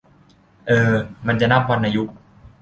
[0.67, 0.93] เออ
[1.27, 2.15] มันจะนับวรรณยุกต์